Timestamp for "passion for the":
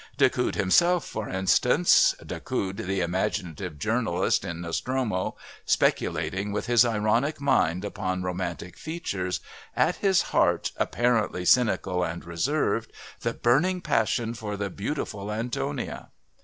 13.79-14.71